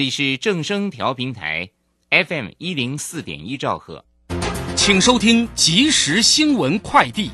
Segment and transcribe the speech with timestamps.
[0.00, 1.68] 这里是正声调频台
[2.08, 4.02] FM 一零四点一兆赫，
[4.74, 7.30] 请收听即时新闻快递。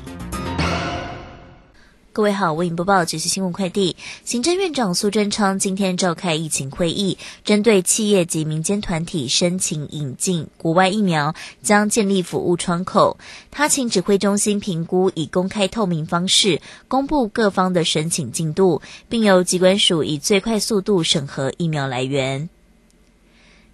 [2.11, 3.95] 各位好，为您播报即时新闻快递。
[4.25, 13.17] 行政院长苏贞昌今天召开疫情会议，针对企业及民间团体申请引进国外疫苗，将建立服务窗口。
[13.49, 22.49] 他请指挥中心评估，以公开透明方式公布各方的申请进度，并由机关署以最快速度审核疫苗来源。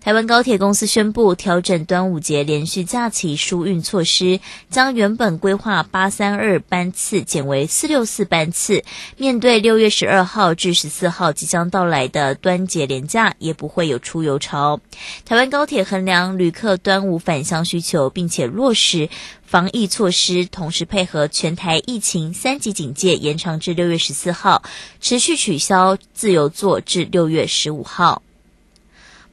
[0.04, 8.84] 台湾高铁公司宣布调整端午节连续假期疏运措施，将原本规划八三二班次减为四六四班次。
[9.16, 14.82] 面对六月十二号至十四号即将到来的端节连假，也不会有出游潮。
[15.24, 19.08] 台湾高铁衡量旅客端午返乡需求，并且落实
[19.46, 24.63] 防疫措施，同时配合全台疫情三级警戒延长至六月十四号，
[24.99, 28.22] 持续取消自由座至六月十五号。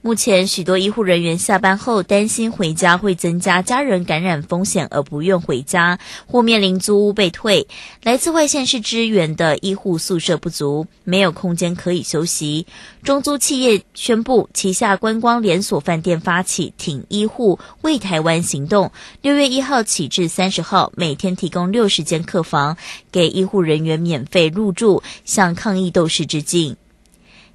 [0.03, 7.69] 目前，许多医护人员下班后担心回家会增加家人感染风险，而不愿回家，或面临租屋被退。
[8.03, 12.67] 来自外县市支援的医护宿舍不足，没有空间可以休息。
[13.03, 22.79] 中租企业宣布，旗下观光连锁饭店发起挺医护为台湾行动，六月一号起至三十号，每天提供六十间客房
[23.13, 26.79] 给医护人员免费入住，向抗疫斗士致敬。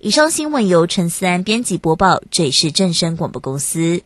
[0.05, 4.03] 以上新闻由陈思安编辑播报，这里是正声广播公司。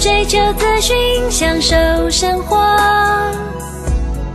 [0.00, 2.58] 追求资讯，享受生活，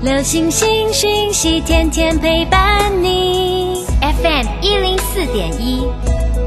[0.01, 3.85] 流星星讯息，天天陪伴你。
[3.99, 5.85] FM 一零四点一，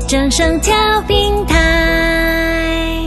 [0.09, 2.99] 正声调平台。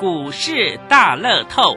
[0.00, 1.76] 股市大乐透。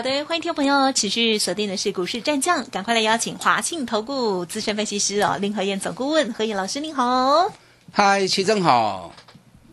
[0.00, 7.52] 好的，欢迎听众朋友持续锁定的是股市战将，赶快来邀请华信投顾资深分析师哦林和燕总顾问何燕老师，您好。
[7.92, 9.14] 嗨，齐正好，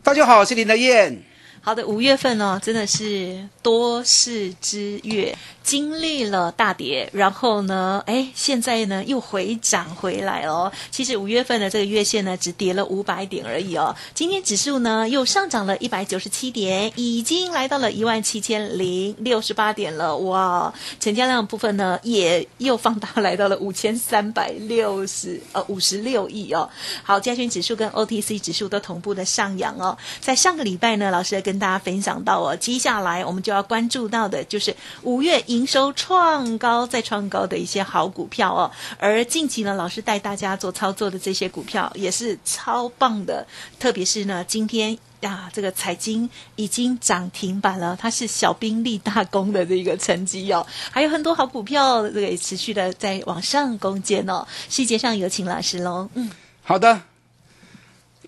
[0.02, 1.22] 大家好，我是林和燕。
[1.60, 10.72] 好的，五月份呢，真的是多事之月，经历了大跌，然后呢，哎，现在呢又回涨回来哦。
[10.90, 13.94] 其实五月份的这个月线呢，只跌了五百点而已哦。
[14.14, 20.16] 今天指数呢又上涨了一百九十七点，已经来到了一万七千零六十八点了。
[20.16, 26.70] 哇，成交量部分呢也又放大来到了五千三百六十呃五十六亿哦。
[27.02, 29.98] 好，加权指数跟 OTC 指数都同步的上扬哦。
[30.20, 38.70] 在上个礼拜呢，老师跟大家分享到哦，接下来我们就要关注到的就是五月营收创高再创高的一些好股票哦。
[38.98, 43.46] 而近期呢，老师带大家做操作的这些股票也是超棒的，
[43.80, 50.66] 特别是呢，今天呀，这个财经已经涨停板了，它是小兵立大功的这个成绩哦。
[50.90, 54.46] 还有很多好股票，这个也持续的在往上攻坚哦。
[54.68, 56.10] 细节上有请老师喽。
[56.12, 56.30] 嗯，
[56.62, 57.00] 好的，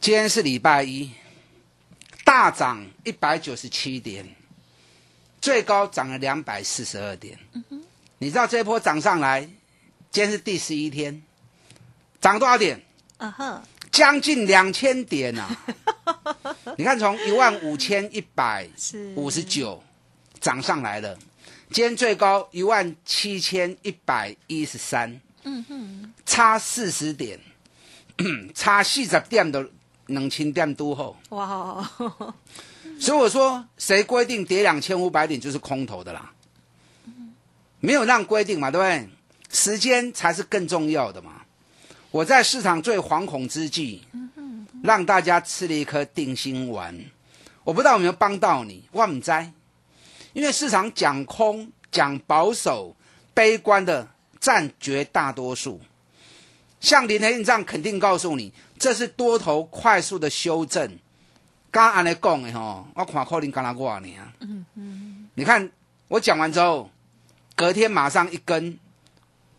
[0.00, 1.10] 今天是礼拜一。
[2.30, 4.24] 大涨一百九十七点，
[5.40, 7.36] 最高涨了两百四十二点。
[8.18, 9.40] 你知道这一波涨上来，
[10.12, 11.24] 今天是第十一天，
[12.20, 12.80] 涨多少点？
[13.16, 15.44] 啊哈，将近两千点呐、
[16.78, 18.68] 你看，从一万五千一百
[19.16, 19.82] 五十九
[20.40, 21.18] 涨上来了，
[21.72, 27.40] 今天最高一万七千一百一十三，嗯哼，差四十点，
[28.54, 29.68] 差四十点都
[30.10, 31.16] 两千点都后。
[31.30, 32.34] 哇哦，
[32.98, 36.30] 所以我说，谁规定跌两千五百点就是空头的啦？
[37.80, 39.08] 没有让规定嘛，对不对？
[39.50, 41.42] 时间才是更重要的嘛。
[42.10, 44.02] 我在市场最惶恐之际，
[44.82, 46.98] 让大家吃了一颗定心丸。
[47.64, 49.30] 我不知道有没有帮到你，我唔知，
[50.32, 52.94] 因为市场讲空、讲保守、
[53.32, 54.08] 悲观的
[54.38, 55.80] 占绝大多数。
[56.80, 60.98] 像林黑印这样肯定告诉你，这是多头快速的修正。
[61.70, 64.08] 刚安尼讲的吼，我看可能刚才我呢。
[64.40, 65.28] 嗯嗯。
[65.34, 65.70] 你看
[66.08, 66.90] 我讲完之后，
[67.54, 68.78] 隔天马上一根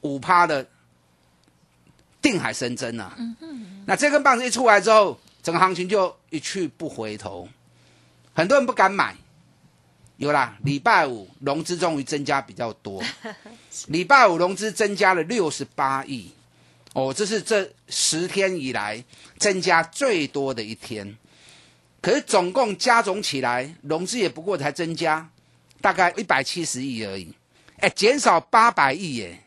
[0.02, 0.68] 五趴的
[2.22, 3.14] 定海神针啊。
[3.18, 3.84] 嗯嗯。
[3.86, 7.48] 那这根棒子一出来之后，整个行情就一去不回头，
[8.34, 9.16] 很多人不敢买。
[10.18, 13.02] 有啦，礼拜五融资终于增加比较多，
[13.88, 16.32] 礼拜五融资增加了六十八亿，
[16.94, 19.04] 哦，这是这十天以来
[19.38, 21.18] 增加最多的一天。
[22.02, 25.30] 可是总共加总起来，融资也不过才增加
[25.80, 27.32] 大概一百七十亿而已，
[27.78, 29.40] 哎，减少八百亿耶，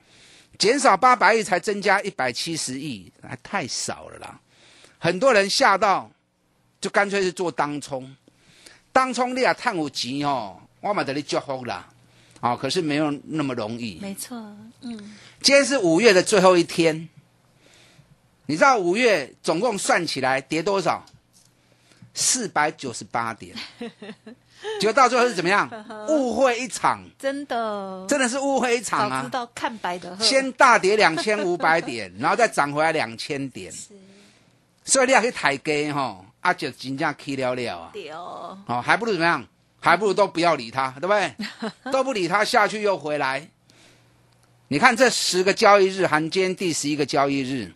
[0.58, 4.40] 减少八百亿才增加一百七十亿，还太少了啦。
[4.98, 6.10] 很多人吓到，
[6.80, 8.16] 就干脆是做当冲，
[8.92, 11.88] 当冲你也探有钱哦，我嘛得你祝福啦，
[12.40, 13.98] 啊、可是没有那么容易。
[14.00, 14.36] 没错，
[14.80, 14.96] 嗯，
[15.42, 17.08] 今天是五月的最后一天，
[18.46, 21.04] 你知道五月总共算起来跌多少？
[22.16, 23.56] 四百九十八点，
[24.80, 25.68] 结果到最后是怎么样？
[26.08, 29.22] 误会一场，真的，真的是误会一场啊！
[29.24, 33.72] 知道看白的，先大跌两千五百点， 然后再涨回来两千点，
[34.84, 37.90] 所以你也可以抬低哈，啊就真正起了了啊！
[37.92, 39.44] 丢，哦，还不如怎么样？
[39.80, 41.34] 还不如都不要理他，对不对？
[41.90, 43.48] 都不理他，下去又回来。
[44.68, 47.74] 你看这十个交易日，含今天第十一个交易日，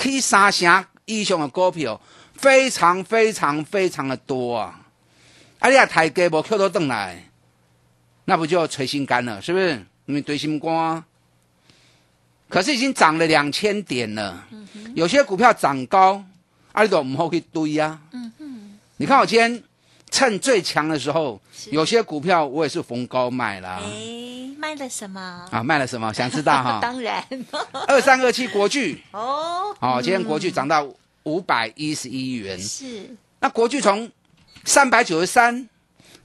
[0.00, 2.00] 去三成以上的股票
[2.34, 4.80] 非常非常非常的多啊！
[5.58, 7.28] 啊，你啊抬价无 Q 都等来，
[8.24, 9.42] 那不就捶心肝了？
[9.42, 9.84] 是不是？
[10.06, 11.04] 因为堆心肝。
[12.48, 14.44] 可是已经涨了两千点了，
[14.94, 16.24] 有些股票涨高，
[16.72, 18.00] 啊，你都唔好去堆啊。
[18.96, 19.62] 你看我今天
[20.10, 21.40] 趁最强的时候，
[21.70, 23.80] 有些股票我也是逢高卖啦。
[23.82, 25.20] 哎，卖了什么？
[25.50, 26.12] 啊，卖了什么？
[26.12, 26.78] 想知道哈？
[26.82, 27.24] 当然，
[27.86, 30.86] 二三二七国巨， 哦，哦，今天国巨涨到
[31.22, 32.58] 五百一十一元。
[32.58, 34.10] 是，那国巨从
[34.64, 35.68] 三百九十三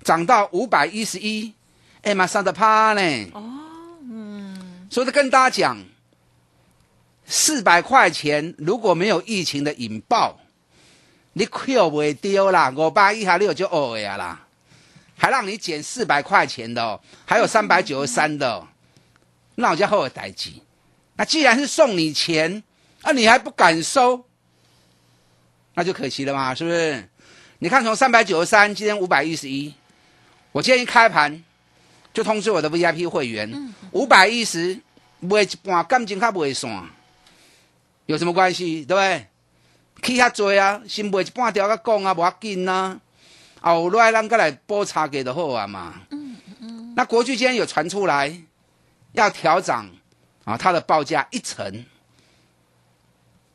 [0.03, 1.53] 涨到五百一十一，
[2.01, 3.01] 哎，马上的趴呢。
[3.33, 3.43] 哦，
[4.09, 5.77] 嗯，所以跟大家讲，
[7.25, 10.39] 四百块钱如果没有疫情的引爆，
[11.37, 14.39] 你 Q 不会丢啦，五百以下六就哦呀啦，
[15.17, 18.65] 还让你减四百块钱的、哦，还有三百九十三的、哦，
[19.55, 20.63] 那我就后悔代机。
[21.17, 22.63] 那既然是送你钱，
[23.03, 24.25] 那、你还不敢收，
[25.73, 27.09] 那就可惜了嘛，是不是？
[27.59, 29.73] 你看从三百九十三，今天五百一十一，
[30.53, 31.43] 我今天一开盘
[32.13, 34.79] 就通知我的 VIP 会员，五百一十
[35.19, 36.89] 卖一半，感情卡不会算，
[38.05, 38.85] 有什么关系？
[38.85, 39.27] 对不对？
[40.05, 42.99] 去遐多啊，先卖一半条甲讲啊，无要紧啊，
[43.59, 45.95] 后来咱再来补差价就好啊嘛。
[46.11, 46.93] 嗯嗯。
[46.95, 48.31] 那国巨今天有传出来
[49.13, 49.89] 要调涨
[50.43, 51.83] 啊，它的报价一成，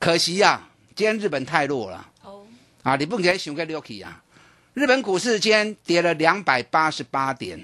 [0.01, 2.09] 可惜呀、啊，今天日本太弱了。
[2.25, 2.45] 哦，
[2.83, 4.21] 啊，你不能想个六起啊！
[4.75, 7.63] 日本股市今天跌了两百八十八点，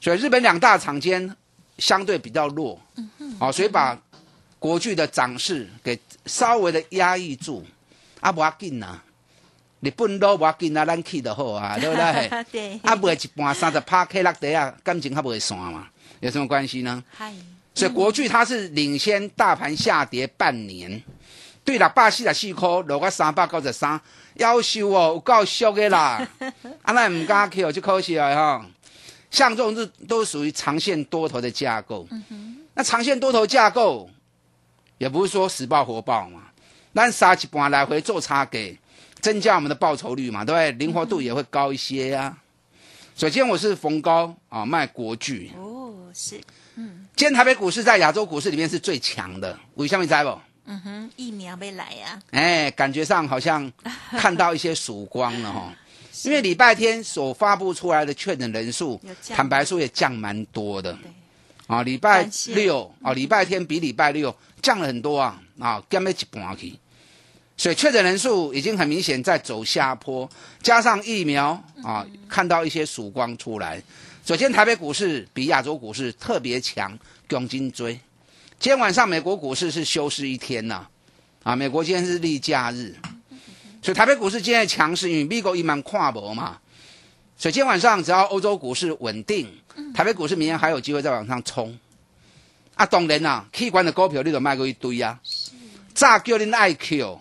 [0.00, 1.36] 所以日本两大厂间
[1.78, 2.80] 相对比较弱，
[3.38, 3.96] 好、所以把
[4.58, 7.64] 国巨的涨势给稍微的压抑住，
[8.20, 9.02] 啊，无要紧啦，
[9.80, 12.44] 日本都无要紧啊，咱去就好啊， 对不对？
[12.50, 15.88] 对，啊，卖一半三十趴 K 落地啊，感情较袂散嘛，
[16.20, 17.02] 有什么关系呢？
[17.16, 17.32] 嗨，
[17.74, 21.02] 所以国巨它是领先大盘下跌半年，
[21.64, 24.00] 对六百四十四块落到三百九十三，
[24.38, 26.26] 夭寿哦，有够俗的啦！
[26.82, 28.66] 啊，那唔敢去哦，就可惜了哈。
[29.30, 32.08] 像这种是都属于长线多头的架构，
[32.74, 34.08] 那长线多头架构
[34.96, 36.44] 也不是说死爆活爆嘛，
[36.94, 38.76] 咱杀一半来回做差给，
[39.20, 40.72] 增加我们的报酬率嘛，对不对？
[40.72, 42.36] 灵活度也会高一些呀、
[43.14, 46.40] 所以今天我是逢高啊卖国巨，哦，是，
[46.74, 50.38] 嗯今天台北股市在亚洲股市里面是最强的，为什么在不？
[50.66, 53.72] 嗯哼，疫苗没来呀，哎，感觉上好像
[54.18, 55.72] 看到一些曙光了哈。
[56.24, 60.92] 因为礼拜天所发布出来的确诊人数坦白说也降蛮多的。
[60.94, 61.10] 对
[61.68, 66.74] 啊，礼拜六啊，礼拜天比礼拜六降了很多啊，啊，减了一半去。
[67.56, 70.30] 所以确诊人数已经很明显在走下坡，
[70.62, 73.82] 加上疫苗啊，看到一些曙光出来。
[74.24, 76.96] 首先，台北股市比亚洲股市特别强，
[77.28, 77.94] 拱金追。
[78.60, 80.86] 今天晚上美国股市是休市一天呐、
[81.42, 82.94] 啊，美国今天是例假日，
[83.82, 86.58] 所以台北股市今天的强势，因为美国一蛮跨博嘛，
[87.36, 89.48] 所以今天晚上只要欧洲股市稳定，
[89.94, 91.76] 台北股市明天还有机会再往上冲。
[92.74, 95.18] 啊，当然啦、器官的股票你都卖过一堆啊，
[95.98, 97.20] 早叫恁爱 Q，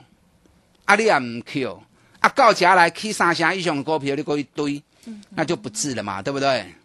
[0.86, 1.81] 啊你也唔 Q，
[2.19, 4.84] 啊到家来起三成以上股票你过一堆，
[5.31, 6.75] 那就不治了嘛，对不对？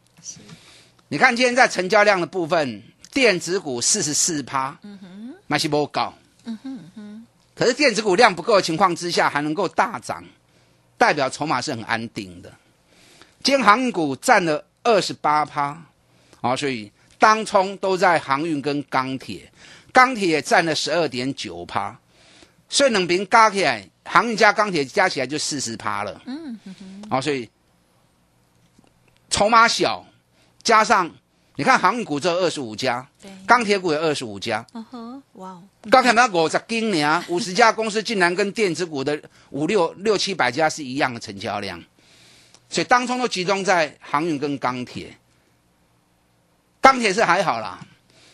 [1.09, 2.83] 你看今天在成交量的部分，
[3.13, 6.15] 电子股四十四趴，嗯哼那是不高。
[7.55, 10.25] 可是电子股量不够的情况之下，还能够大涨，
[10.97, 12.51] 代表筹码是很安定的。
[13.43, 15.79] 今天航股占了二十八趴，
[16.41, 19.53] 啊，所以当冲都在航运跟钢铁，
[19.93, 21.97] 钢铁也占了十二点九趴，
[22.69, 26.21] 所以两边加起来，航运加钢铁加起来就四十趴了。
[26.25, 26.59] 嗯，
[27.11, 27.49] 啊，所以
[29.29, 30.05] 筹码小，
[30.63, 31.11] 加上
[31.57, 39.21] 你看航运股只有二十五家，对，钢铁股有二十五家，嗯哼，哇哦，刚才那五十斤呢，五十家公司竟然跟电子股的
[39.51, 41.83] 五六六七百家是一样的成交量，
[42.71, 45.17] 所以当中都集中在航运跟钢铁。
[46.81, 47.87] 钢铁是还好啦，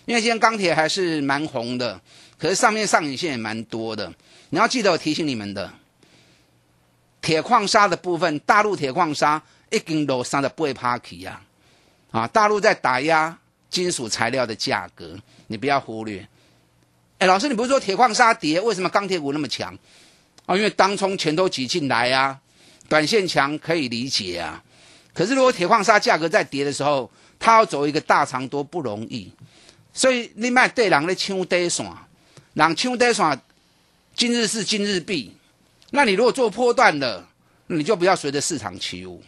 [0.08, 2.00] 因为今天钢铁还是蛮红的，
[2.38, 4.10] 可是上面上影线也蛮多的。
[4.48, 5.70] 你要记得我提醒你们的，
[7.20, 11.42] 铁矿砂的部分，大陆铁矿砂已经落三的不会趴起呀，
[12.10, 13.36] 啊，大陆在打压
[13.68, 15.14] 金属材料的价格，
[15.48, 16.26] 你不要忽略。
[17.18, 19.78] 哎，老师，你不是说铁矿砂跌，为什么钢铁股那么强？
[20.46, 22.40] 啊，因为当冲钱都挤进来啊，
[22.88, 24.64] 短线强可以理解啊。
[25.12, 29.30] 可是如果铁矿砂价格在跌的时候，它要走一个大长多不容易，
[29.99, 31.85] 所以你卖对人咧抢短线，
[32.55, 33.40] 人抢短线，
[34.14, 35.35] 今日事今日毕。
[35.90, 37.26] 那你如果做波段的，
[37.67, 39.21] 你就不要随着市场起舞。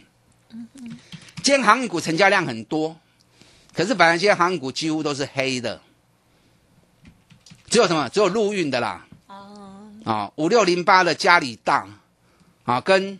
[1.43, 2.97] 今天航运股成交量很多，
[3.73, 5.81] 可是本来今天航运股几乎都是黑的。
[7.69, 8.07] 只有什么？
[8.07, 9.05] 只有陆运的啦。
[9.27, 11.85] 哦，啊，五六零八的嘉里大，
[12.63, 13.19] 啊，跟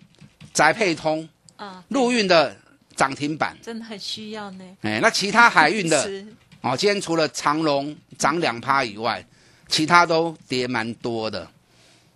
[0.53, 1.27] 宅配通
[1.57, 2.55] 啊，陆运的
[2.95, 3.57] 涨停板。
[3.61, 4.63] 真的很需要呢。
[4.83, 9.25] 哎，那其他海运的，是哦，今天除了长隆涨两趴以外，
[9.67, 11.49] 其他都跌蛮多的。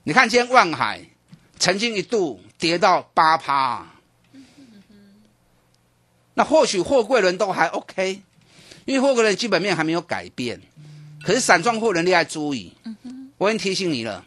[0.04, 1.04] 你看今天万海
[1.58, 3.88] 曾经一度跌到八趴，
[6.36, 8.22] 那或许货柜轮都还 OK，
[8.86, 10.62] 因为货柜轮基本面还没有改变。
[11.24, 12.72] 可是散装货轮你要注意，
[13.40, 14.24] 我已经提醒你了。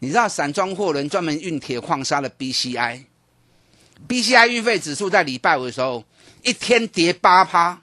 [0.00, 6.04] 你知道散装货轮专门运铁矿砂的 BCI，BCI 运费指数在礼拜五的时候
[6.42, 7.80] 一天跌八趴，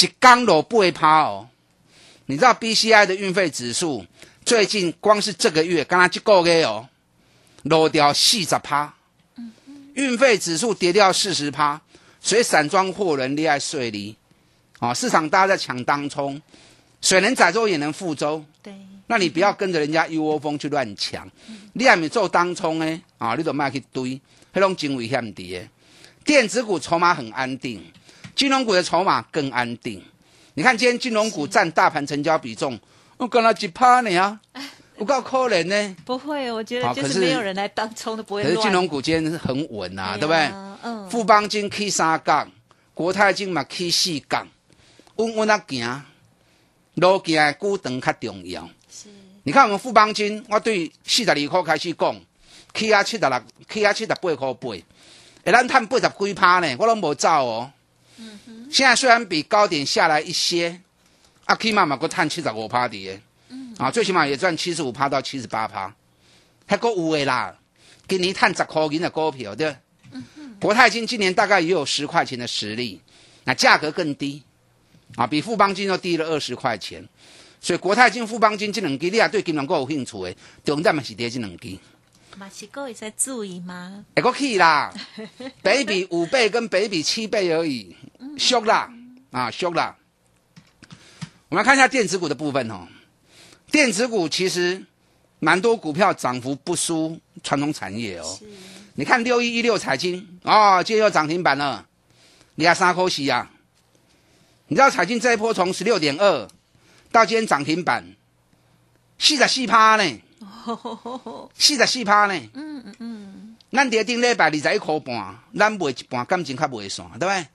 [0.00, 1.48] 一刚落八趴哦。
[2.26, 4.04] 你知道 BCI 的运费指数
[4.44, 6.88] 最近光是这个月，刚刚这个月哦，
[7.64, 8.94] 落掉四十趴，
[9.94, 11.80] 运费指数跌掉四十趴，
[12.20, 14.16] 所以散装货轮厉害税离，
[14.78, 16.40] 啊、市场大家在抢当冲，
[17.00, 18.74] 水能载舟也能覆舟，对，
[19.06, 21.30] 那你不要跟着人家一窝蜂去乱抢，
[21.74, 24.20] 你还没做当冲呢，啊，你都卖去堆，
[24.52, 25.68] 那种真危险的。
[26.24, 27.84] 电子股筹码很安定，
[28.34, 30.02] 金融股的筹码更安定。
[30.54, 32.78] 你看今天金融股占大盘成交比重，
[33.16, 34.40] 我跟他几趴呢啊，
[34.96, 35.96] 我够可怜呢。
[36.04, 38.42] 不会，我觉得就是没有人来当冲都不会。
[38.44, 40.50] 可是金融股今天是很稳啊，对不对？
[40.82, 42.50] 嗯，富邦金 K 三杠，
[42.92, 44.46] 国泰金嘛 K 四杠，
[45.16, 46.02] 稳稳啊行，
[46.94, 48.68] 路行的股长较重要。
[48.88, 49.08] 是
[49.42, 52.20] 你看我们富邦金，我对四十二块开始讲，
[52.72, 57.70] 起啊七十六，起啊七十八块八，诶咱赚八十几趴呢，我拢无走哦。
[58.70, 60.80] 现在虽然比高点下来一些，
[61.44, 63.20] 啊，起码嘛个赚七十五趴的，
[63.78, 65.94] 啊，最起码也赚七十五趴到七十八趴，
[66.66, 67.56] 还够有的啦。
[68.06, 69.76] 今年探十块银的股票，对
[70.12, 70.56] 嗯。
[70.60, 73.00] 国泰金今年大概也有十块钱的实力，
[73.44, 74.42] 那价格更低，
[75.16, 77.06] 啊，比富邦金又低了二十块钱。
[77.60, 81.78] 所以国泰金、富邦金这两支，你也对金融股有兴趣的，重点嘛是跌这两支，
[82.36, 84.04] 马西哥也在注意吗？
[84.16, 84.92] 会个去啦，
[85.62, 87.96] 北比五倍跟北比七倍而已，
[88.38, 88.92] 俗啦，
[89.30, 89.96] 啊俗啦。
[91.48, 92.88] 我们来看一下电子股的部分哦，
[93.70, 94.84] 电子股其实
[95.38, 98.38] 蛮多股票涨幅不输传统产业哦。
[98.96, 101.86] 你看六一一六彩金哦，今天又涨停板了，
[102.56, 103.50] 你还三口息啊。
[104.66, 106.48] 你知道彩金这一波从十六点二
[107.12, 108.04] 到今天涨停板，
[109.18, 110.20] 四十四趴呢，
[111.56, 112.34] 四十四趴呢。
[112.54, 117.46] 嗯嗯嗯，咱伫顶礼拜二十一箍半，咱卖一半，感情较袂散，对不对？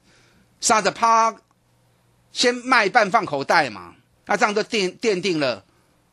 [0.62, 1.36] 三十趴，
[2.32, 5.64] 先卖一半放口袋嘛，那这样就奠奠定了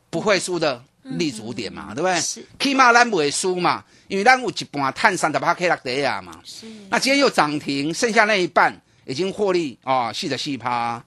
[0.09, 2.19] 不会输的立足点嘛，对不对？
[2.19, 6.39] 是起码咱袂输嘛，因为咱有一半碳三十趴 K 落底啊嘛。
[6.43, 11.03] 是那今天又涨停，剩下那一半已经获利哦，四十四趴。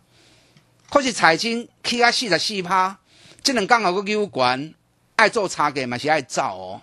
[0.91, 2.99] 可是财经起啊四十四趴，
[3.43, 4.75] 这两刚好个有关，
[5.21, 6.81] 爱做差价嘛是爱走哦。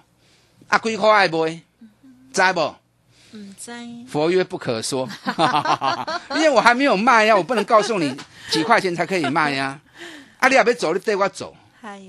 [0.68, 1.60] 啊，几块爱买，
[2.32, 2.76] 知不？
[3.32, 5.10] 嗯，在佛曰不可说，
[6.36, 8.16] 因为我还没有卖呀，我不能告诉你
[8.52, 9.80] 几块钱才可以卖呀。
[10.38, 11.56] 啊，你也别走，你对我走。
[11.82, 12.00] 嗨，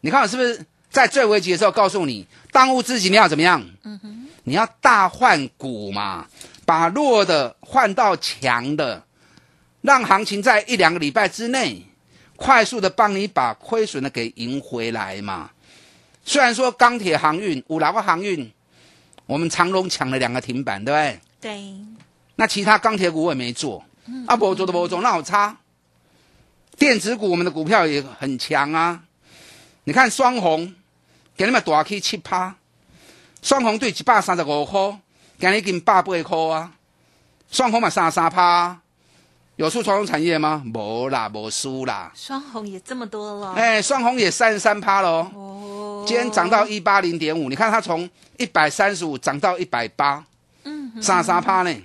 [0.00, 3.60] 你看我是不是在最危急的时候告诉你，当务之急你要怎么样？
[3.82, 6.26] 嗯哼你要大换股嘛，
[6.64, 9.02] 把弱的换到强的，
[9.82, 11.84] 让行情在一两个礼拜之内
[12.38, 15.50] 快速的帮你把亏损的给赢回来嘛。
[16.24, 18.48] 虽然说钢铁航运、五劳个航运，
[19.26, 21.20] 我们长隆抢了两个停板，对不对？
[21.40, 21.74] 对，
[22.36, 23.84] 那其他钢铁股我也没做，
[24.26, 25.56] 啊，不做的不做，那好差。
[26.78, 29.02] 电子股我们的股票也很强啊，
[29.82, 30.72] 你看双红，
[31.36, 32.54] 给你们大起七趴，
[33.42, 35.00] 双红对一百三十五块，
[35.40, 36.72] 今日已经百八块啊，
[37.50, 38.80] 双红嘛三十三趴，
[39.58, 40.62] 有输传统产业吗？
[40.64, 42.12] 没啦，没输啦。
[42.14, 50.24] 双红也这么多了，哎，双红也三十三趴喽，哦，今天涨到一八零点五，你看它从一百三十五涨到一百八，
[50.62, 51.76] 嗯，三三趴呢。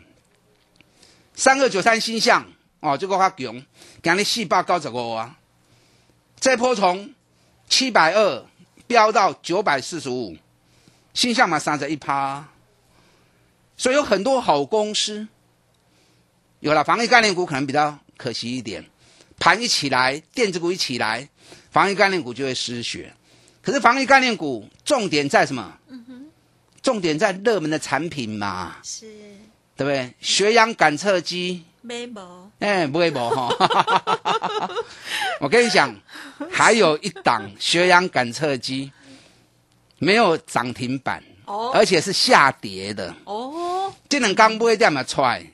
[1.34, 2.46] 三二九三星象
[2.80, 3.64] 哦，这个较强，
[4.04, 5.36] 今日四百九十五啊，
[6.40, 7.12] 这波从
[7.68, 8.46] 七百二
[8.86, 10.38] 飙到九百四十五，
[11.16, 12.46] 星象嘛三十一趴，
[13.76, 15.28] 所以有很多好公司。
[16.64, 18.82] 有了防疫概念股可能比较可惜一点，
[19.38, 21.28] 盘一起来，电子股一起来，
[21.72, 23.14] 防疫概念股就会失血。
[23.62, 25.78] 可是防疫概念股重点在什么？
[25.90, 26.26] 嗯哼
[26.82, 29.12] 重点在热门的产品嘛，是
[29.76, 30.14] 对不对？
[30.22, 33.50] 血氧感测机，没毛，哎，不会不哈。
[35.42, 35.94] 我跟你讲，
[36.50, 38.90] 还有一档血氧感测机
[39.98, 43.14] 没有涨停板，哦而且是下跌的。
[43.26, 45.46] 哦，这两刚不会这样出来，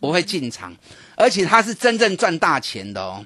[0.00, 0.74] 我会进场，
[1.14, 3.24] 而且它是真正赚大钱的哦。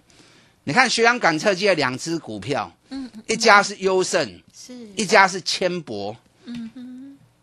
[0.65, 4.75] 你看徐阳感测机的两只股票，嗯一家是优胜，是。
[4.97, 6.17] 一家是千博，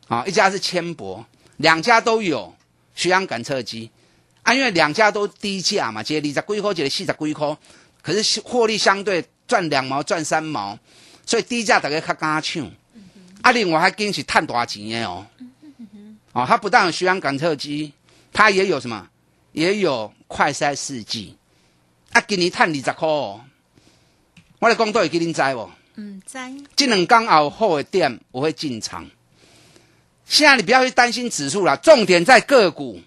[0.07, 1.25] 啊，一家是千博，
[1.57, 2.53] 两家都有
[2.95, 3.89] 徐阳感测机，
[4.43, 7.57] 啊，因为两家都低价嘛，一个二十几块，一个四十几块，
[8.01, 10.77] 可是获利相对赚两毛赚三毛，
[11.25, 12.69] 所以低价大家较敢抢。
[13.43, 15.25] 啊，另外还跟是赚大钱的哦，
[16.33, 17.91] 哦，它不但有血氧感测机，
[18.31, 19.07] 它也有什么，
[19.51, 21.37] 也有快筛试剂，
[22.11, 23.41] 啊，今年赚二十块哦，
[24.59, 25.69] 我来讲都会给恁知无？
[25.95, 29.09] 嗯，在这两刚好后的店我会进场。
[30.25, 33.01] 现在你不要去担心指数了，重点在个股，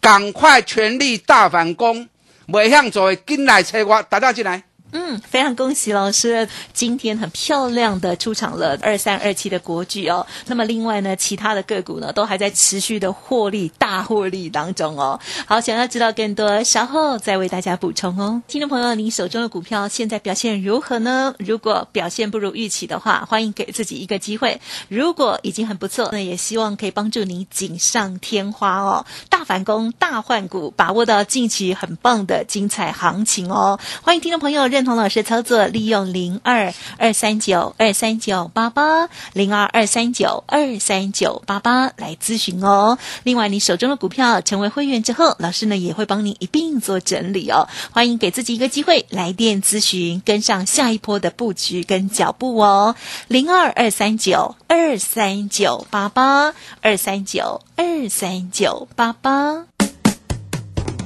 [0.00, 2.08] 赶快全力大反攻，
[2.48, 4.64] 未向做的进来找我，大家进来。
[4.92, 10.26] 嗯，非常恭喜老师，今天很漂亮的出场了二三二七的国剧哦。
[10.46, 15.20] 那么另外呢，其他的个股呢都还在持续的获利大获利当中哦。
[15.46, 18.42] 好，想要知道更多，稍后再为大家补充哦。
[18.48, 21.34] 听众朋友，您手中的股票现在表现如何呢？
[21.38, 29.04] 如果表现不如预期的话，欢迎给自己一个机会；如果已经很不错，那也希望可以帮助你锦上添花哦。
[29.28, 33.78] 大反攻、大换股，把握到近期很棒的精彩行情哦。
[34.02, 42.96] 欢迎听众朋友认认同老师操作，利用零二二三九二三九八八零二二三九二三九八八来咨询哦。
[43.24, 47.66] 另外，你手中的股票成为会员之后，老师呢也会帮你一并做整理哦。
[47.90, 52.94] 欢迎给自己一个机会来电咨询，跟上下一波的布局跟脚步哦。
[53.26, 59.77] 零二二三九二三九八八二三九二三九八八。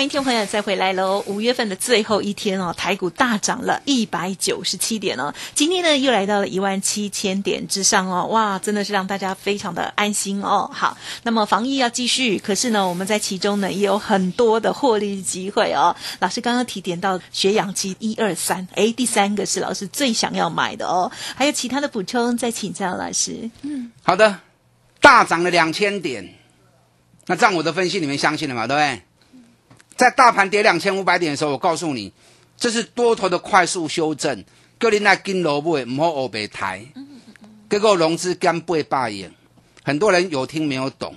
[0.00, 1.22] 欢迎听众朋友再回来喽！
[1.26, 10.70] 五月份的最后一天哦，台股大涨了一百九十七点哦，今天呢又来到了一万七千点之上哦，哇，真的是让大家非常的安心哦。
[10.72, 15.94] 好，那么防疫要继续，可是呢，我们在其中呢也有很多的获利机会哦。
[16.20, 23.50] 老师刚刚提点到血氧机一二三，哎，第三个是老师最想要买的哦，还有其他的补充，再请教老师。
[23.60, 24.40] 嗯，好的，
[25.02, 26.36] 大涨了两千点，
[27.26, 28.66] 那这样我的分析你们相信了吗？
[28.66, 29.02] 对不对？
[30.00, 32.10] 在大盘跌两千五百点的时候，我告诉你，
[32.56, 34.42] 这是多头的快速修正，
[34.78, 36.86] 叫你来金萝卜唔好欧北台，
[37.68, 39.28] 结果融资干八百亿，
[39.84, 41.14] 很多人有听没有懂。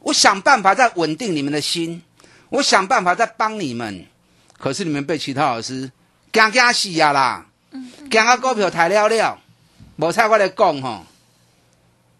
[0.00, 2.00] 我想办法在稳定你们的心，
[2.48, 4.06] 我想办法在帮你们，
[4.58, 5.92] 可是你们被其他老师
[6.32, 7.44] 惊惊死呀啦，
[8.10, 9.38] 惊个股票抬了了，
[9.96, 11.04] 无菜我来讲吼，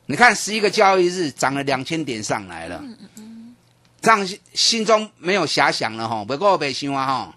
[0.04, 2.84] 你看十一个交易日涨了两千点上来了。
[4.00, 7.34] 这样心中没有遐想了哈，不过我想啊哈，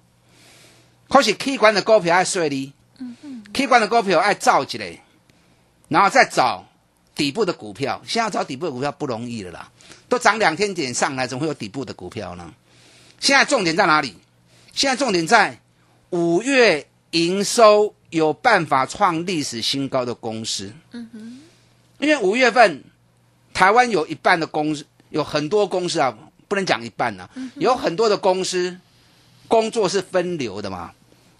[1.10, 2.72] 可是器官的股票爱顺利，
[3.52, 5.04] 器官的股票爱造起来，
[5.88, 6.66] 然后再找
[7.16, 8.00] 底部的股票。
[8.06, 9.72] 现在找底部的股票不容易了啦，
[10.08, 12.54] 都涨两天点上来，怎么会有底部的股票呢？
[13.20, 14.16] 现在重点在哪里？
[14.74, 15.60] 现在重点在
[16.12, 20.72] 五月营收有办法创历史新高的公司。
[20.92, 21.42] 嗯哼，
[21.98, 22.84] 因为五月份
[23.52, 26.16] 台湾有一半的公司，有很多公司啊。
[26.52, 28.78] 不能讲一半呢，有很多的公司
[29.48, 30.92] 工作是分流的嘛，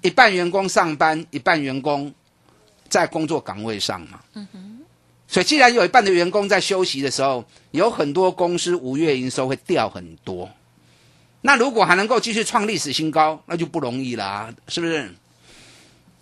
[0.02, 2.14] 一半员工上班，一半员工
[2.88, 4.22] 在工作岗位上嘛。
[5.28, 10.50] 所以既然有一半的员工在休息的时候，有很多公司五月营收会掉很多。
[11.42, 15.14] 那如果还能够继续创历史新高，那就不容易啦，是不是？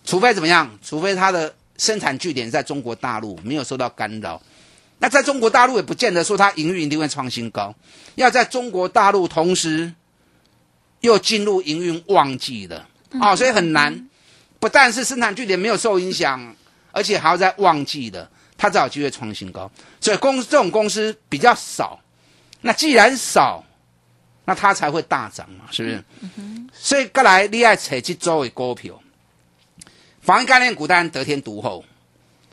[0.03, 0.79] 除非怎么样？
[0.81, 4.41] 除非它的生产据点在中国大陆没有受到干扰。
[4.99, 7.73] 那在中国大陆也不见得说它营运一定会创新高，
[8.15, 9.93] 要在中国大陆同时
[10.99, 12.85] 又进入营运旺季的
[13.19, 14.09] 啊，所以很难。
[14.59, 16.53] 不但是生产据点没有受影响，
[16.91, 19.71] 而且还要在旺季的，它才有机会创新高。
[20.01, 22.01] 所以公这种公司比较少。
[22.59, 23.63] 那既然少，
[24.43, 26.03] 那它才会大涨嘛，是不是？
[26.73, 29.01] 所以过来你爱扯去周围股票，
[30.19, 31.85] 防疫概念股当然得天独厚，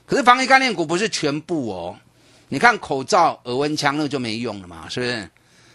[0.06, 1.98] 可是防疫概念股不是全部哦。
[2.48, 5.30] 你看口罩、耳温枪那就没用了嘛，是不是？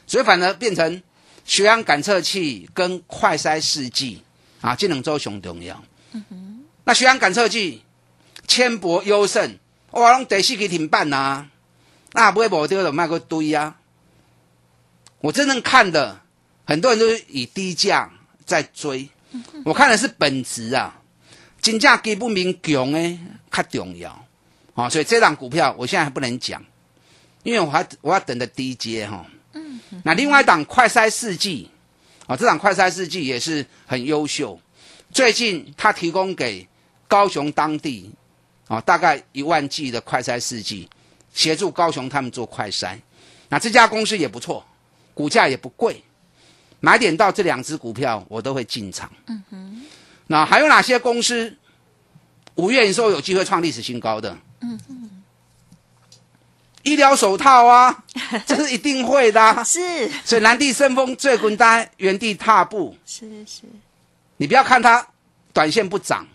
[0.07, 1.01] 所以反而变成
[1.45, 4.23] 血氧感测器跟快筛试剂
[4.62, 5.84] 啊，这两周熊重要。
[6.84, 7.84] 那血氧感测器，
[8.47, 9.57] 千博优胜，
[9.91, 11.47] 哇，用第四期停办呐，
[12.13, 13.77] 那不会保丢的卖个堆啊。
[15.19, 16.21] 我真正看的，
[16.65, 18.12] 很多人都是以低价
[18.45, 19.10] 在追，
[19.65, 21.01] 我看的是本质啊，
[21.62, 23.19] 金价基不明强诶，
[23.51, 24.25] 较重要。
[24.73, 26.63] 啊，所以这档股票我现在还不能讲，
[27.43, 29.25] 因为我还我要等着低阶哈。
[29.53, 29.79] 嗯。
[30.03, 31.69] 那另外一档快筛试剂，
[32.25, 34.60] 啊，这档快筛试剂也是很优秀。
[35.12, 36.65] 最近他提供给
[37.07, 38.10] 高雄当地，
[38.67, 40.89] 啊，大概一万剂的快筛试剂，
[41.34, 42.97] 协助高雄他们做快筛。
[43.49, 44.65] 那这家公司也不错，
[45.13, 46.01] 股价也不贵，
[46.79, 49.12] 买点到这两只股票我都会进场。
[49.27, 49.86] 嗯哼。
[50.27, 51.57] 那还有哪些公司
[52.55, 54.38] 五月营收有机会创历史新高的？
[54.62, 54.80] 嗯。
[54.89, 55.10] 嗯，
[56.84, 58.04] 医疗手套啊，
[58.45, 59.63] 这是一定会的。
[59.63, 62.97] 是，所以南地生风最滚单，原地踏步。
[63.06, 63.62] 是是，
[64.38, 65.08] 你不要看它
[65.54, 66.26] 短线不涨，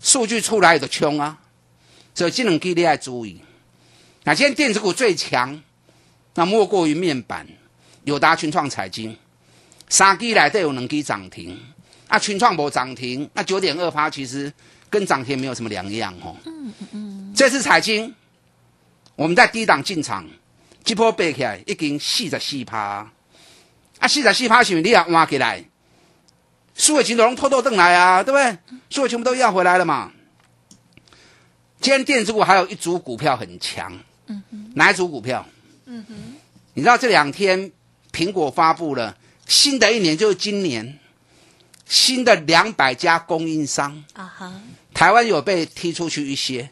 [0.00, 1.38] 数据出来就冲啊。
[2.14, 3.42] 所以这两基你要注意。
[4.24, 5.62] 那今天电子股最强，
[6.34, 7.46] 那莫过于面板，
[8.04, 9.14] 友达、群创、财经，
[9.90, 11.58] 三基来都有能给涨停。
[12.08, 14.50] 啊，群创无涨停，那九点二八其实。
[14.90, 16.36] 跟涨停没有什么两样哦。
[16.44, 17.32] 嗯嗯嗯。
[17.34, 18.14] 这次彩金，
[19.14, 20.26] 我们在低档进场，
[20.84, 23.10] 这波背起来已经四十四趴。
[23.98, 25.64] 啊，四十四趴是不是你也挖起来，
[26.74, 28.78] 数位群都拢偷偷挣来啊，对不对？
[28.90, 30.12] 数位全部都要回来了嘛。
[31.80, 33.92] 今天电子股还有一组股票很强。
[34.26, 34.72] 嗯哼。
[34.74, 35.46] 哪一组股票？
[35.86, 36.14] 嗯哼。
[36.74, 37.72] 你知道这两天
[38.12, 40.98] 苹果发布了新的一年，就是今年。
[41.88, 44.04] 新的两百家供应商。
[44.12, 44.52] 啊哈，
[44.92, 46.68] 台湾有被踢出去一些，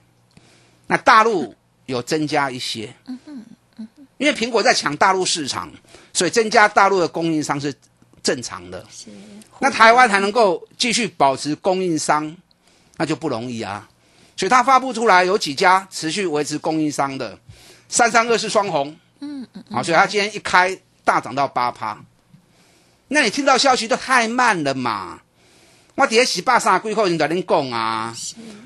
[0.87, 1.55] 那大陆
[1.87, 3.45] 有增加一些，嗯嗯
[3.79, 5.71] 嗯，因为苹果在抢大陆市场，
[6.13, 7.75] 所以增加大陆的供应商是
[8.23, 8.85] 正常的。
[8.91, 9.07] 是，
[9.61, 12.37] 那台湾还能够继续保持供应商，
[12.99, 13.89] 那就不容易啊。
[14.37, 17.39] 所以它发布出来有几家持续维持供应商的，
[17.89, 21.99] 三三二是双红，嗯嗯，好，所以它今天一开大涨到八趴。
[23.09, 25.21] 那你听到消息都太慢了嘛？
[25.95, 28.15] 我伫咧十八三几块钱在恁讲啊，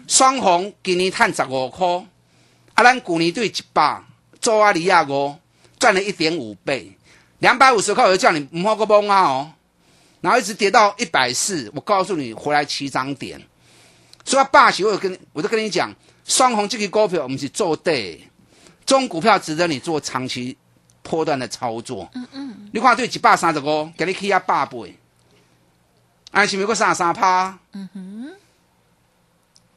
[0.08, 1.86] 双红今年赚十五块，
[2.74, 4.02] 啊，咱去年对一百
[4.40, 5.36] 做阿里亚五，
[5.78, 6.90] 赚了一点五倍，
[7.38, 9.52] 两百五十块我就叫你唔好个崩啊哦，
[10.22, 13.40] 然后一直跌到一百四，我告诉你回来起涨点，
[14.24, 18.20] 所以霸气我有跟我就跟你讲，双红这个股票我们是做对，
[18.84, 20.56] 这种股票值得你做长期
[21.02, 22.08] 波段的操作。
[22.14, 24.96] 嗯嗯，你看对一百三十五，给你起啊百倍。
[26.30, 27.58] 安是咪个三三趴？
[27.72, 28.30] 嗯哼，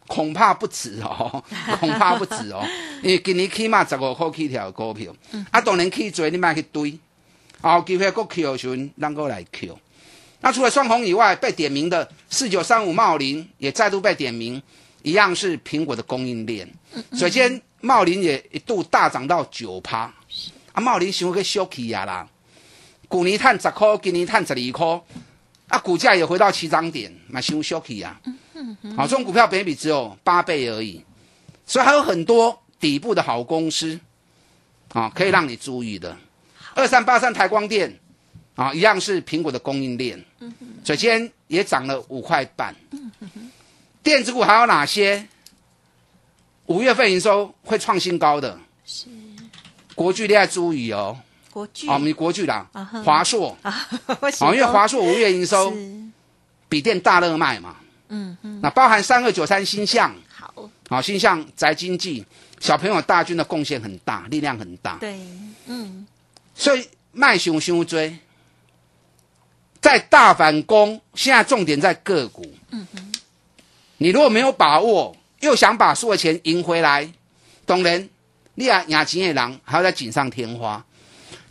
[0.07, 1.43] 恐怕不止哦，
[1.79, 2.63] 恐怕不止哦，
[3.01, 5.15] 因为今年起码十五块起条股票，
[5.49, 6.99] 啊，当然起做你卖去堆，
[7.61, 9.79] 后机会国 Q 时阵，咱个来 Q。
[10.41, 14.61] 那除了双红以外，被点名的四九三五茂林也再度被点名，
[15.01, 16.69] 一样是苹果的供应链。
[17.13, 20.13] 首先，茂林也一度大涨到九趴，
[20.73, 22.27] 啊，茂林想个小气呀啦，
[23.09, 25.01] 去年赚十块，今年赚十二块。
[25.69, 28.19] 啊，股价也回到起涨点，买新 Shoki 啊，
[28.95, 31.03] 好，这种股票本比只有八倍而已，
[31.65, 33.99] 所以还有很多底部的好公司，
[34.89, 36.15] 啊，可以让你注意的。
[36.75, 37.99] 二三八三台光电，
[38.55, 40.23] 啊，一样是苹果的供应链，
[40.83, 42.75] 首先也涨了五块半。
[44.03, 45.27] 电子股还有哪些？
[46.67, 48.59] 五月份营收会创新高的？
[48.85, 49.07] 是
[49.95, 51.17] 国巨，你要注意哦。
[51.51, 52.67] 国巨啊，我们国巨啦，
[53.05, 53.55] 华硕。
[53.61, 53.87] 啊，
[54.53, 55.71] 因为华硕五月营收
[56.67, 57.75] 比电大热卖嘛，
[58.09, 62.25] 嗯嗯，那包含三二九三星象，好，好星象宅经济，
[62.59, 65.15] 小朋友大军的贡献很大，力量很大，对，
[65.67, 66.07] 嗯，
[66.55, 68.17] 所以卖熊熊追，
[69.79, 73.13] 在大反攻，现在重点在个股，嗯哼，
[73.97, 77.07] 你如果没有把握，又想把所有钱赢回来，
[77.67, 78.09] 当然，
[78.55, 80.83] 你啊亚钱的人还要在锦上添花。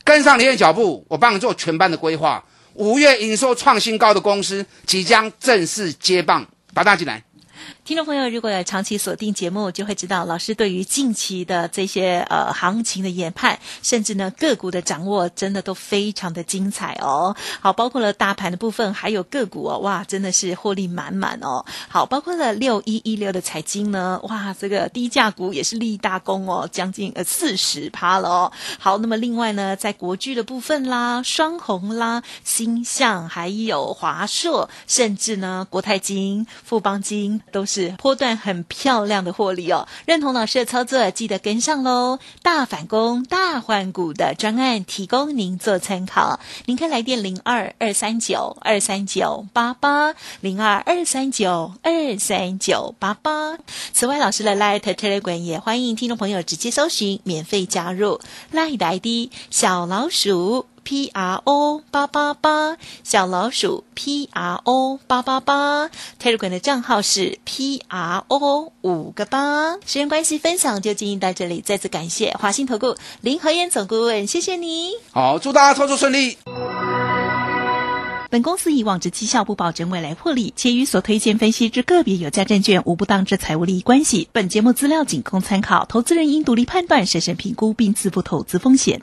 [0.04, 2.44] 跟上你的脚步，我帮你做全班的规划。
[2.74, 7.22] 五月营收创新高的公司即将正式接棒，把大进来。
[7.84, 17.34] 听众朋友，如果有长期锁定节目，就会知道老师对于近期的这些呃行情的研判，甚至呢个股的掌握，真的都非常的精彩哦。
[17.60, 21.64] 好，包括了大盘的部分，还有个股哦，哇，真的是获利满满哦。
[21.88, 28.52] 好，包括了六一一六的财经呢，哇，这个低价股也是立大功哦，将近呃四十趴了哦。
[28.78, 37.90] 好，那么另外呢，在国巨的部分啦，双红啦，星象，还有华硕，甚至呢国泰金、富邦金都是。
[37.98, 42.18] 波段很漂亮的获利哦，认同老师的操作，记得跟上喽！
[42.42, 53.58] 大反攻、大换股的专案提供您做参考，您可以来电零二二三九二三九八八零二二三九二三九八八。
[53.92, 58.20] 此外，老师的 Light Telegram 也欢迎听众朋友直接搜寻免费加入
[58.52, 60.71] Light ID 小老鼠。
[60.84, 65.90] P R O 八八八小老鼠 P R O 八八八
[66.20, 69.74] Telegram 的账号是 P R O 五个八。
[69.76, 71.60] 时间关系，分享就进行到这里。
[71.60, 74.90] 再次感谢华兴投顾林和燕总顾问，谢谢你。
[75.12, 76.38] 好，祝大家操作顺利。
[78.30, 84.26] 本公司以往之绩效不保证未来获利，且与所推荐分析之个别有价证券无不当之财务利益关系。
[84.32, 89.02] 本节目资料仅供参考，投资人应独立判断、审慎评估并自负投资风险。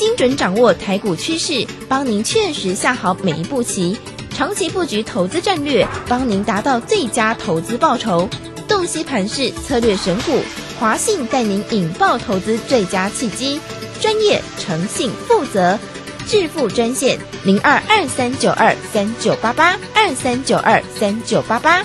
[0.00, 3.94] 精准掌握台股趋势，帮您确实下好每一步棋，
[4.34, 8.26] 长期布局投资战略，帮您达到最佳投资报酬。
[8.66, 10.40] 洞悉盘势，策略选股，
[10.78, 13.60] 华信带您引爆投资最佳契机，
[14.00, 15.78] 专业、诚信、负责，
[16.26, 21.84] 致富专线零二二三九二三九八八二三九二三九八八。